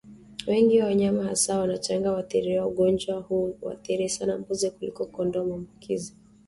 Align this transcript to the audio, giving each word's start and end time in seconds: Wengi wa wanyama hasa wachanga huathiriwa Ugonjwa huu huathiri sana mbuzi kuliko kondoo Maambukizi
Wengi 0.47 0.79
wa 0.79 0.85
wanyama 0.85 1.23
hasa 1.23 1.59
wachanga 1.59 2.09
huathiriwa 2.09 2.65
Ugonjwa 2.67 3.19
huu 3.19 3.57
huathiri 3.61 4.09
sana 4.09 4.37
mbuzi 4.37 4.71
kuliko 4.71 5.05
kondoo 5.05 5.43
Maambukizi 5.45 6.15